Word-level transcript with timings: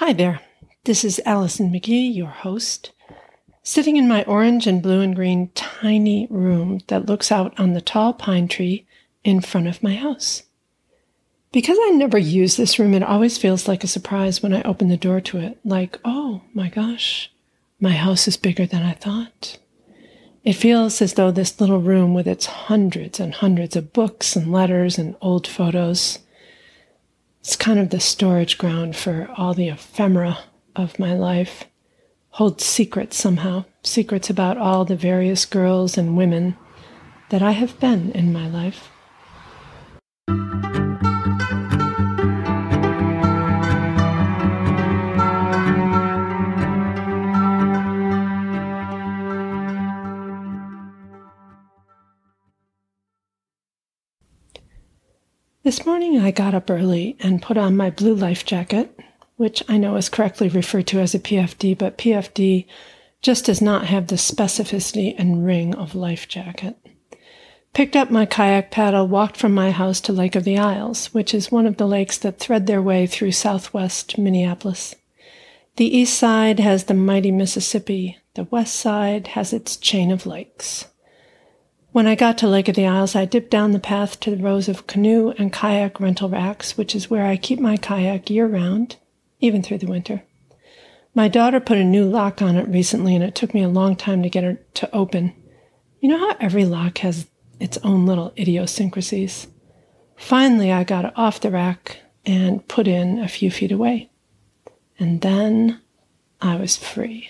Hi 0.00 0.14
there. 0.14 0.40
This 0.84 1.04
is 1.04 1.20
Alison 1.26 1.70
McGhee, 1.70 2.16
your 2.16 2.30
host, 2.30 2.92
sitting 3.62 3.98
in 3.98 4.08
my 4.08 4.24
orange 4.24 4.66
and 4.66 4.82
blue 4.82 5.02
and 5.02 5.14
green 5.14 5.50
tiny 5.54 6.26
room 6.30 6.80
that 6.86 7.04
looks 7.04 7.30
out 7.30 7.52
on 7.60 7.74
the 7.74 7.82
tall 7.82 8.14
pine 8.14 8.48
tree 8.48 8.86
in 9.24 9.42
front 9.42 9.66
of 9.66 9.82
my 9.82 9.94
house. 9.94 10.44
Because 11.52 11.76
I 11.82 11.90
never 11.90 12.16
use 12.16 12.56
this 12.56 12.78
room, 12.78 12.94
it 12.94 13.02
always 13.02 13.36
feels 13.36 13.68
like 13.68 13.84
a 13.84 13.86
surprise 13.86 14.42
when 14.42 14.54
I 14.54 14.62
open 14.62 14.88
the 14.88 14.96
door 14.96 15.20
to 15.20 15.38
it. 15.38 15.58
Like, 15.66 15.98
oh 16.02 16.44
my 16.54 16.70
gosh, 16.70 17.30
my 17.78 17.92
house 17.92 18.26
is 18.26 18.38
bigger 18.38 18.64
than 18.64 18.82
I 18.82 18.94
thought. 18.94 19.58
It 20.44 20.54
feels 20.54 21.02
as 21.02 21.12
though 21.12 21.30
this 21.30 21.60
little 21.60 21.82
room 21.82 22.14
with 22.14 22.26
its 22.26 22.46
hundreds 22.46 23.20
and 23.20 23.34
hundreds 23.34 23.76
of 23.76 23.92
books 23.92 24.34
and 24.34 24.50
letters 24.50 24.96
and 24.96 25.14
old 25.20 25.46
photos, 25.46 26.20
it's 27.40 27.56
kind 27.56 27.78
of 27.78 27.90
the 27.90 28.00
storage 28.00 28.58
ground 28.58 28.96
for 28.96 29.28
all 29.36 29.54
the 29.54 29.68
ephemera 29.68 30.38
of 30.76 30.98
my 30.98 31.14
life, 31.14 31.64
holds 32.30 32.64
secrets 32.64 33.16
somehow, 33.16 33.64
secrets 33.82 34.28
about 34.28 34.58
all 34.58 34.84
the 34.84 34.96
various 34.96 35.46
girls 35.46 35.96
and 35.96 36.16
women 36.16 36.56
that 37.30 37.42
I 37.42 37.52
have 37.52 37.80
been 37.80 38.12
in 38.12 38.32
my 38.32 38.46
life. 38.46 38.90
This 55.62 55.84
morning 55.84 56.18
I 56.18 56.30
got 56.30 56.54
up 56.54 56.70
early 56.70 57.18
and 57.20 57.42
put 57.42 57.58
on 57.58 57.76
my 57.76 57.90
blue 57.90 58.14
life 58.14 58.46
jacket, 58.46 58.98
which 59.36 59.62
I 59.68 59.76
know 59.76 59.96
is 59.96 60.08
correctly 60.08 60.48
referred 60.48 60.86
to 60.86 61.00
as 61.00 61.14
a 61.14 61.18
PFD, 61.18 61.76
but 61.76 61.98
PFD 61.98 62.64
just 63.20 63.44
does 63.44 63.60
not 63.60 63.84
have 63.84 64.06
the 64.06 64.16
specificity 64.16 65.14
and 65.18 65.44
ring 65.44 65.74
of 65.74 65.94
life 65.94 66.26
jacket. 66.26 66.78
Picked 67.74 67.94
up 67.94 68.10
my 68.10 68.24
kayak 68.24 68.70
paddle, 68.70 69.06
walked 69.06 69.36
from 69.36 69.52
my 69.52 69.70
house 69.70 70.00
to 70.00 70.14
Lake 70.14 70.34
of 70.34 70.44
the 70.44 70.56
Isles, 70.56 71.12
which 71.12 71.34
is 71.34 71.52
one 71.52 71.66
of 71.66 71.76
the 71.76 71.86
lakes 71.86 72.16
that 72.16 72.38
thread 72.38 72.66
their 72.66 72.80
way 72.80 73.06
through 73.06 73.32
southwest 73.32 74.16
Minneapolis. 74.16 74.94
The 75.76 75.94
east 75.94 76.18
side 76.18 76.58
has 76.58 76.84
the 76.84 76.94
mighty 76.94 77.30
Mississippi, 77.30 78.16
the 78.32 78.44
west 78.44 78.76
side 78.76 79.26
has 79.28 79.52
its 79.52 79.76
chain 79.76 80.10
of 80.10 80.24
lakes. 80.24 80.86
When 81.92 82.06
I 82.06 82.14
got 82.14 82.38
to 82.38 82.46
Lake 82.46 82.68
of 82.68 82.76
the 82.76 82.86
Isles, 82.86 83.16
I 83.16 83.24
dipped 83.24 83.50
down 83.50 83.72
the 83.72 83.80
path 83.80 84.20
to 84.20 84.30
the 84.30 84.42
rows 84.42 84.68
of 84.68 84.86
canoe 84.86 85.30
and 85.30 85.52
kayak 85.52 85.98
rental 85.98 86.28
racks, 86.28 86.78
which 86.78 86.94
is 86.94 87.10
where 87.10 87.26
I 87.26 87.36
keep 87.36 87.58
my 87.58 87.76
kayak 87.76 88.30
year 88.30 88.46
round, 88.46 88.94
even 89.40 89.60
through 89.60 89.78
the 89.78 89.88
winter. 89.88 90.22
My 91.16 91.26
daughter 91.26 91.58
put 91.58 91.78
a 91.78 91.84
new 91.84 92.04
lock 92.04 92.40
on 92.40 92.54
it 92.54 92.68
recently, 92.68 93.16
and 93.16 93.24
it 93.24 93.34
took 93.34 93.52
me 93.52 93.64
a 93.64 93.68
long 93.68 93.96
time 93.96 94.22
to 94.22 94.30
get 94.30 94.44
it 94.44 94.72
to 94.76 94.94
open. 94.94 95.32
You 95.98 96.10
know 96.10 96.18
how 96.18 96.36
every 96.38 96.64
lock 96.64 96.98
has 96.98 97.26
its 97.58 97.76
own 97.78 98.06
little 98.06 98.32
idiosyncrasies? 98.38 99.48
Finally, 100.16 100.70
I 100.70 100.84
got 100.84 101.06
it 101.06 101.12
off 101.16 101.40
the 101.40 101.50
rack 101.50 101.98
and 102.24 102.66
put 102.68 102.86
in 102.86 103.18
a 103.18 103.26
few 103.26 103.50
feet 103.50 103.72
away. 103.72 104.10
And 104.96 105.22
then 105.22 105.80
I 106.40 106.54
was 106.54 106.76
free. 106.76 107.28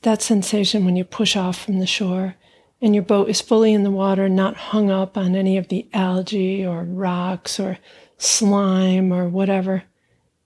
That 0.00 0.22
sensation 0.22 0.86
when 0.86 0.96
you 0.96 1.04
push 1.04 1.36
off 1.36 1.62
from 1.62 1.80
the 1.80 1.86
shore 1.86 2.36
and 2.84 2.94
your 2.94 3.02
boat 3.02 3.30
is 3.30 3.40
fully 3.40 3.72
in 3.72 3.82
the 3.82 3.90
water, 3.90 4.28
not 4.28 4.56
hung 4.56 4.90
up 4.90 5.16
on 5.16 5.34
any 5.34 5.56
of 5.56 5.68
the 5.68 5.88
algae 5.94 6.66
or 6.66 6.84
rocks 6.84 7.58
or 7.58 7.78
slime 8.18 9.10
or 9.10 9.26
whatever. 9.26 9.84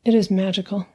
It 0.05 0.15
is 0.15 0.31
magical. 0.31 0.87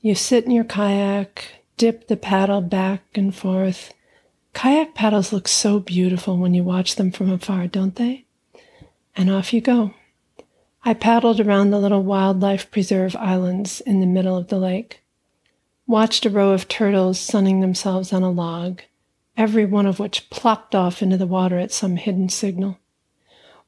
You 0.00 0.16
sit 0.16 0.44
in 0.44 0.50
your 0.50 0.64
kayak, 0.64 1.62
dip 1.76 2.08
the 2.08 2.16
paddle 2.16 2.62
back 2.62 3.04
and 3.14 3.32
forth. 3.32 3.94
Kayak 4.54 4.92
paddles 4.92 5.32
look 5.32 5.46
so 5.46 5.78
beautiful 5.78 6.36
when 6.36 6.52
you 6.52 6.64
watch 6.64 6.96
them 6.96 7.12
from 7.12 7.30
afar, 7.30 7.68
don't 7.68 7.94
they? 7.94 8.24
And 9.14 9.30
off 9.30 9.52
you 9.52 9.60
go. 9.60 9.94
I 10.84 10.94
paddled 10.94 11.38
around 11.38 11.70
the 11.70 11.78
little 11.78 12.02
wildlife 12.02 12.72
preserve 12.72 13.14
islands 13.14 13.82
in 13.82 14.00
the 14.00 14.06
middle 14.06 14.36
of 14.36 14.48
the 14.48 14.58
lake, 14.58 15.00
watched 15.86 16.26
a 16.26 16.30
row 16.30 16.50
of 16.50 16.66
turtles 16.66 17.20
sunning 17.20 17.60
themselves 17.60 18.12
on 18.12 18.24
a 18.24 18.30
log, 18.32 18.82
every 19.36 19.64
one 19.64 19.86
of 19.86 19.98
which 19.98 20.30
plopped 20.30 20.74
off 20.74 21.02
into 21.02 21.16
the 21.16 21.26
water 21.26 21.58
at 21.58 21.72
some 21.72 21.96
hidden 21.96 22.28
signal. 22.28 22.78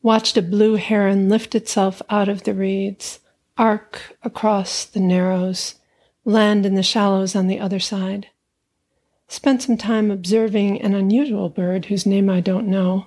Watched 0.02 0.36
a 0.36 0.42
blue 0.42 0.76
heron 0.76 1.28
lift 1.28 1.54
itself 1.54 2.00
out 2.08 2.28
of 2.28 2.44
the 2.44 2.54
reeds, 2.54 3.20
arc 3.56 4.16
across 4.22 4.84
the 4.84 5.00
narrows, 5.00 5.74
land 6.24 6.64
in 6.64 6.74
the 6.74 6.82
shallows 6.82 7.34
on 7.34 7.48
the 7.48 7.58
other 7.58 7.80
side. 7.80 8.28
Spent 9.26 9.62
some 9.62 9.76
time 9.76 10.10
observing 10.10 10.80
an 10.80 10.94
unusual 10.94 11.48
bird 11.48 11.86
whose 11.86 12.06
name 12.06 12.30
I 12.30 12.40
don't 12.40 12.68
know, 12.68 13.06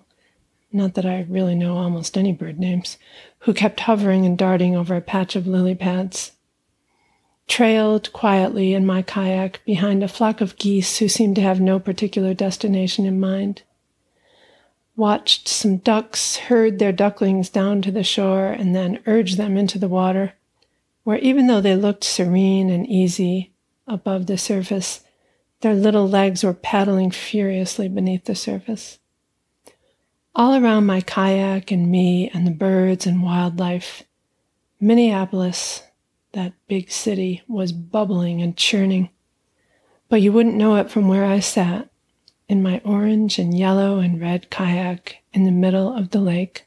not 0.72 0.94
that 0.94 1.06
I 1.06 1.26
really 1.30 1.56
know 1.56 1.78
almost 1.78 2.18
any 2.18 2.32
bird 2.32 2.60
names, 2.60 2.98
who 3.40 3.54
kept 3.54 3.82
hovering 3.82 4.26
and 4.26 4.38
darting 4.38 4.76
over 4.76 4.96
a 4.96 5.02
patch 5.02 5.36
of 5.36 5.48
lily 5.48 5.76
pads 5.76 6.34
trailed 7.52 8.14
quietly 8.14 8.74
in 8.74 8.86
my 8.86 9.02
kayak 9.02 9.60
behind 9.66 10.02
a 10.02 10.08
flock 10.08 10.40
of 10.40 10.56
geese 10.56 11.00
who 11.00 11.10
seemed 11.10 11.36
to 11.36 11.42
have 11.42 11.60
no 11.60 11.78
particular 11.78 12.34
destination 12.34 13.06
in 13.06 13.20
mind. 13.20 13.62
Watched 14.96 15.50
some 15.50 15.76
ducks 15.76 16.38
herd 16.38 16.80
their 16.80 16.94
ducklings 16.94 17.50
down 17.50 17.82
to 17.82 17.92
the 17.92 18.06
shore 18.06 18.46
and 18.48 18.74
then 18.74 19.04
urge 19.06 19.36
them 19.36 19.58
into 19.58 19.78
the 19.78 19.90
water, 19.90 20.32
where 21.04 21.18
even 21.18 21.48
though 21.48 21.60
they 21.60 21.76
looked 21.76 22.06
serene 22.06 22.70
and 22.70 22.88
easy 22.88 23.52
above 23.86 24.28
the 24.28 24.38
surface, 24.38 25.02
their 25.60 25.74
little 25.74 26.08
legs 26.08 26.46
were 26.46 26.54
paddling 26.54 27.12
furiously 27.12 27.90
beneath 27.90 28.24
the 28.24 28.36
surface. 28.36 28.98
All 30.34 30.56
around 30.56 30.86
my 30.86 31.02
kayak 31.02 31.70
and 31.70 31.92
me 31.92 32.30
and 32.34 32.48
the 32.48 32.52
birds 32.52 33.06
and 33.06 33.22
wildlife, 33.22 34.04
Minneapolis, 34.80 35.84
that 36.34 36.54
big 36.68 36.92
city 36.92 37.42
was 37.48 37.72
bubbling 37.72 38.42
and 38.42 38.56
churning. 38.56 39.10
But 40.10 40.22
you 40.22 40.32
wouldn't 40.32 40.56
know 40.56 40.76
it 40.76 40.90
from 40.90 41.08
where 41.08 41.26
I 41.26 41.40
sat 41.40 41.90
in 42.48 42.62
my 42.62 42.82
orange 42.84 43.40
and 43.40 43.58
yellow 43.58 44.00
and 44.00 44.20
red 44.20 44.50
kayak 44.50 45.18
in 45.34 45.46
the 45.46 45.52
middle 45.52 45.94
of 45.94 46.12
the 46.12 46.20
lake. 46.20 46.66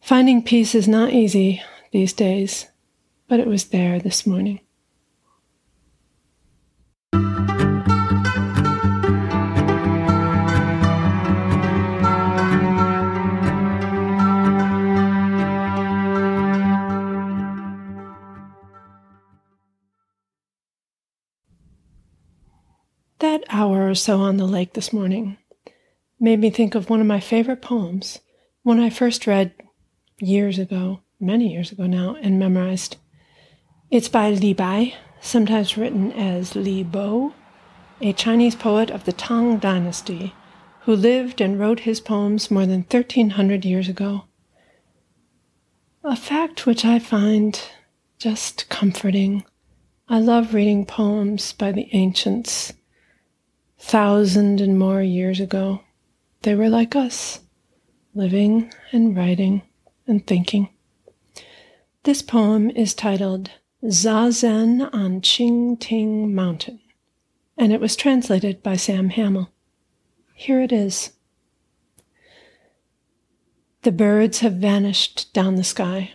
Finding 0.00 0.42
peace 0.42 0.74
is 0.74 0.88
not 0.88 1.12
easy 1.12 1.62
these 1.92 2.12
days, 2.12 2.68
but 3.28 3.38
it 3.38 3.46
was 3.46 3.66
there 3.66 3.98
this 3.98 4.26
morning. 4.26 4.60
That 23.22 23.44
hour 23.50 23.88
or 23.88 23.94
so 23.94 24.18
on 24.18 24.36
the 24.36 24.46
lake 24.46 24.72
this 24.72 24.92
morning 24.92 25.36
made 26.18 26.40
me 26.40 26.50
think 26.50 26.74
of 26.74 26.90
one 26.90 27.00
of 27.00 27.06
my 27.06 27.20
favorite 27.20 27.62
poems, 27.62 28.18
one 28.64 28.80
I 28.80 28.90
first 28.90 29.28
read 29.28 29.54
years 30.18 30.58
ago, 30.58 31.02
many 31.20 31.52
years 31.52 31.70
ago 31.70 31.86
now, 31.86 32.16
and 32.20 32.36
memorized. 32.36 32.96
It's 33.92 34.08
by 34.08 34.30
Li 34.30 34.54
Bai, 34.54 34.94
sometimes 35.20 35.78
written 35.78 36.10
as 36.10 36.56
Li 36.56 36.82
Bo, 36.82 37.32
a 38.00 38.12
Chinese 38.12 38.56
poet 38.56 38.90
of 38.90 39.04
the 39.04 39.12
Tang 39.12 39.58
Dynasty 39.58 40.34
who 40.80 40.96
lived 40.96 41.40
and 41.40 41.60
wrote 41.60 41.80
his 41.80 42.00
poems 42.00 42.50
more 42.50 42.66
than 42.66 42.80
1300 42.80 43.64
years 43.64 43.88
ago. 43.88 44.24
A 46.02 46.16
fact 46.16 46.66
which 46.66 46.84
I 46.84 46.98
find 46.98 47.62
just 48.18 48.68
comforting. 48.68 49.44
I 50.08 50.18
love 50.18 50.54
reading 50.54 50.84
poems 50.84 51.52
by 51.52 51.70
the 51.70 51.88
ancients 51.92 52.72
thousand 53.82 54.60
and 54.60 54.78
more 54.78 55.02
years 55.02 55.40
ago, 55.40 55.82
they 56.42 56.54
were 56.54 56.68
like 56.68 56.94
us, 56.94 57.40
living 58.14 58.72
and 58.92 59.14
writing 59.16 59.60
and 60.06 60.26
thinking. 60.26 60.68
This 62.04 62.22
poem 62.22 62.70
is 62.70 62.94
titled 62.94 63.50
Zazen 63.84 64.88
on 64.94 65.20
Ching 65.20 65.76
Ting 65.76 66.32
Mountain, 66.34 66.80
and 67.58 67.72
it 67.72 67.80
was 67.80 67.96
translated 67.96 68.62
by 68.62 68.76
Sam 68.76 69.10
Hamill. 69.10 69.50
Here 70.32 70.60
it 70.60 70.72
is. 70.72 71.10
The 73.82 73.92
birds 73.92 74.38
have 74.38 74.54
vanished 74.54 75.32
down 75.34 75.56
the 75.56 75.64
sky. 75.64 76.12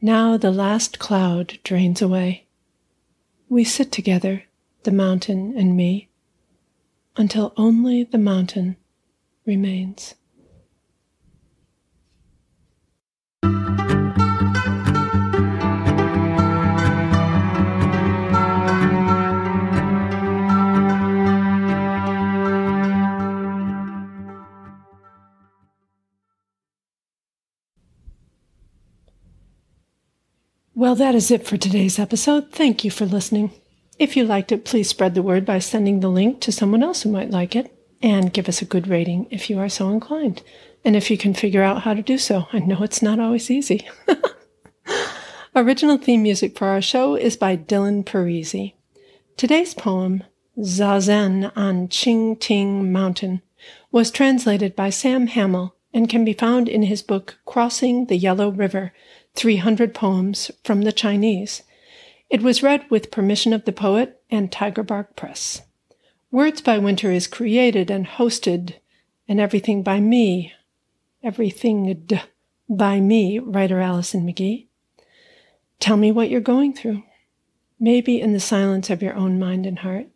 Now 0.00 0.36
the 0.36 0.52
last 0.52 1.00
cloud 1.00 1.58
drains 1.64 2.00
away. 2.00 2.46
We 3.48 3.64
sit 3.64 3.90
together, 3.90 4.44
the 4.84 4.92
mountain 4.92 5.54
and 5.56 5.76
me 5.76 6.07
until 7.18 7.52
only 7.56 8.04
the 8.04 8.16
mountain 8.16 8.76
remains. 9.44 10.14
Well, 30.74 30.94
that 30.94 31.16
is 31.16 31.32
it 31.32 31.44
for 31.44 31.56
today's 31.56 31.98
episode. 31.98 32.52
Thank 32.52 32.84
you 32.84 32.92
for 32.92 33.04
listening. 33.04 33.50
If 33.98 34.16
you 34.16 34.24
liked 34.24 34.52
it, 34.52 34.64
please 34.64 34.88
spread 34.88 35.14
the 35.14 35.22
word 35.22 35.44
by 35.44 35.58
sending 35.58 36.00
the 36.00 36.08
link 36.08 36.40
to 36.40 36.52
someone 36.52 36.82
else 36.82 37.02
who 37.02 37.10
might 37.10 37.30
like 37.30 37.56
it, 37.56 37.74
and 38.00 38.32
give 38.32 38.48
us 38.48 38.62
a 38.62 38.66
good 38.66 38.86
rating 38.86 39.26
if 39.30 39.50
you 39.50 39.58
are 39.58 39.68
so 39.68 39.90
inclined. 39.90 40.42
And 40.84 40.94
if 40.94 41.10
you 41.10 41.18
can 41.18 41.34
figure 41.34 41.62
out 41.62 41.82
how 41.82 41.94
to 41.94 42.02
do 42.02 42.16
so, 42.16 42.46
I 42.52 42.60
know 42.60 42.82
it's 42.82 43.02
not 43.02 43.18
always 43.18 43.50
easy. 43.50 43.88
Original 45.56 45.98
theme 45.98 46.22
music 46.22 46.56
for 46.56 46.68
our 46.68 46.80
show 46.80 47.16
is 47.16 47.36
by 47.36 47.56
Dylan 47.56 48.04
Parisi. 48.04 48.74
Today's 49.36 49.74
poem, 49.74 50.22
Zazen 50.58 51.50
on 51.56 51.88
Ching 51.88 52.36
Ting 52.36 52.92
Mountain, 52.92 53.42
was 53.90 54.12
translated 54.12 54.76
by 54.76 54.90
Sam 54.90 55.26
Hamill 55.26 55.74
and 55.92 56.08
can 56.08 56.24
be 56.24 56.32
found 56.32 56.68
in 56.68 56.84
his 56.84 57.02
book 57.02 57.38
Crossing 57.44 58.06
the 58.06 58.16
Yellow 58.16 58.50
River 58.50 58.92
300 59.34 59.94
Poems 59.94 60.50
from 60.62 60.82
the 60.82 60.92
Chinese. 60.92 61.62
It 62.30 62.42
was 62.42 62.62
read 62.62 62.84
with 62.90 63.10
permission 63.10 63.54
of 63.54 63.64
the 63.64 63.72
poet 63.72 64.20
and 64.30 64.52
Tiger 64.52 64.82
Bark 64.82 65.16
Press. 65.16 65.62
Words 66.30 66.60
by 66.60 66.76
Winter 66.76 67.10
is 67.10 67.26
created 67.26 67.90
and 67.90 68.06
hosted, 68.06 68.74
and 69.26 69.40
everything 69.40 69.82
by 69.82 70.00
me, 70.00 70.52
everything 71.22 72.06
by 72.68 73.00
me, 73.00 73.38
writer 73.38 73.80
Alison 73.80 74.26
McGhee. 74.26 74.66
Tell 75.80 75.96
me 75.96 76.12
what 76.12 76.28
you're 76.28 76.42
going 76.42 76.74
through, 76.74 77.02
maybe 77.80 78.20
in 78.20 78.34
the 78.34 78.40
silence 78.40 78.90
of 78.90 79.02
your 79.02 79.14
own 79.14 79.38
mind 79.38 79.64
and 79.64 79.78
heart, 79.78 80.08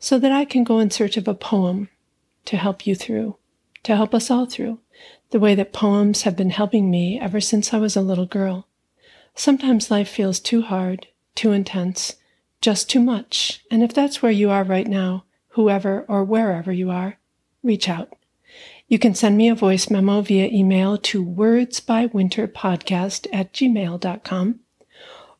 so 0.00 0.18
that 0.18 0.32
I 0.32 0.44
can 0.44 0.64
go 0.64 0.80
in 0.80 0.90
search 0.90 1.16
of 1.16 1.28
a 1.28 1.34
poem 1.34 1.90
to 2.46 2.56
help 2.56 2.88
you 2.88 2.96
through, 2.96 3.36
to 3.84 3.94
help 3.94 4.16
us 4.16 4.32
all 4.32 4.46
through, 4.46 4.80
the 5.30 5.38
way 5.38 5.54
that 5.54 5.72
poems 5.72 6.22
have 6.22 6.36
been 6.36 6.50
helping 6.50 6.90
me 6.90 7.20
ever 7.20 7.40
since 7.40 7.72
I 7.72 7.78
was 7.78 7.94
a 7.94 8.02
little 8.02 8.26
girl. 8.26 8.66
Sometimes 9.36 9.92
life 9.92 10.08
feels 10.08 10.40
too 10.40 10.62
hard, 10.62 11.06
too 11.34 11.52
intense, 11.52 12.16
just 12.60 12.90
too 12.90 13.00
much. 13.00 13.64
And 13.70 13.82
if 13.82 13.94
that's 13.94 14.22
where 14.22 14.32
you 14.32 14.50
are 14.50 14.64
right 14.64 14.86
now, 14.86 15.24
whoever 15.50 16.04
or 16.08 16.24
wherever 16.24 16.72
you 16.72 16.90
are, 16.90 17.18
reach 17.62 17.88
out. 17.88 18.12
You 18.88 18.98
can 18.98 19.14
send 19.14 19.36
me 19.36 19.48
a 19.48 19.54
voice 19.54 19.88
memo 19.88 20.20
via 20.20 20.48
email 20.48 20.98
to 20.98 21.24
wordsbywinterpodcast 21.24 23.28
at 23.32 23.52
gmail.com 23.52 24.60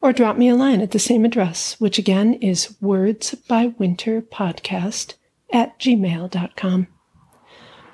or 0.00 0.12
drop 0.12 0.36
me 0.36 0.48
a 0.48 0.54
line 0.54 0.80
at 0.80 0.92
the 0.92 0.98
same 0.98 1.24
address, 1.24 1.78
which 1.80 1.98
again 1.98 2.34
is 2.34 2.76
wordsbywinterpodcast 2.82 5.14
at 5.52 5.78
gmail.com. 5.78 6.86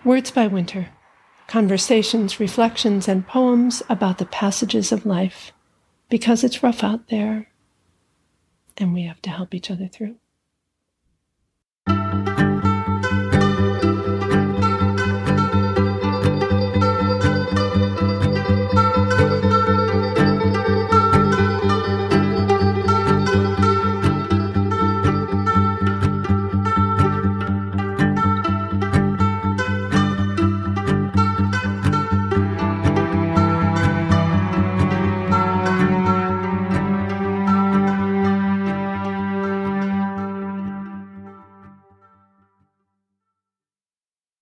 Words 0.04 0.31
by 0.31 0.46
Winter 0.46 0.88
conversations, 1.49 2.40
reflections, 2.40 3.08
and 3.08 3.26
poems 3.26 3.82
about 3.88 4.19
the 4.19 4.26
passages 4.26 4.90
of 4.90 5.06
life 5.06 5.52
because 6.08 6.42
it's 6.42 6.62
rough 6.62 6.82
out 6.82 7.08
there 7.08 7.49
and 8.78 8.93
we 8.94 9.02
have 9.02 9.23
to 9.23 9.31
help 9.31 9.55
each 9.55 9.70
other 9.70 9.88
through. 9.88 10.17